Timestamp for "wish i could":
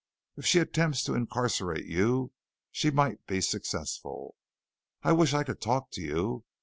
5.11-5.61